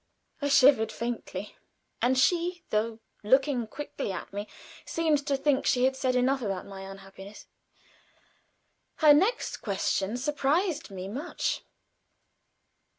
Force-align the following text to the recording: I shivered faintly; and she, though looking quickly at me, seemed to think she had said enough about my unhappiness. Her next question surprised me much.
I 0.41 0.47
shivered 0.47 0.91
faintly; 0.91 1.55
and 2.01 2.17
she, 2.17 2.63
though 2.71 3.01
looking 3.21 3.67
quickly 3.67 4.11
at 4.11 4.33
me, 4.33 4.47
seemed 4.83 5.27
to 5.27 5.37
think 5.37 5.67
she 5.67 5.83
had 5.85 5.95
said 5.95 6.15
enough 6.15 6.41
about 6.41 6.65
my 6.65 6.81
unhappiness. 6.89 7.45
Her 8.95 9.13
next 9.13 9.57
question 9.57 10.17
surprised 10.17 10.89
me 10.89 11.07
much. 11.07 11.61